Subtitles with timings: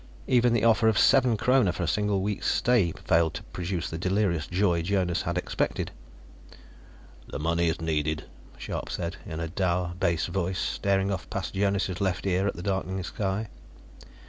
[0.25, 3.99] Even the offer of seven kroner for a single week's stay failed to produce the
[3.99, 5.91] delirious joy Jonas had expected.
[7.27, 8.23] "The money is needed,"
[8.57, 12.63] Scharpe said in a dour, bass voice, staring off past Jonas' left ear at the
[12.63, 13.49] darkening sky.